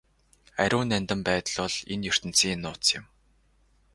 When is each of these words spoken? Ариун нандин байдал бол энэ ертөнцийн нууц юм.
Ариун 0.63 0.87
нандин 0.91 1.21
байдал 1.27 1.55
бол 1.61 1.75
энэ 1.93 2.07
ертөнцийн 2.11 2.59
нууц 2.63 2.85
юм. 2.97 3.05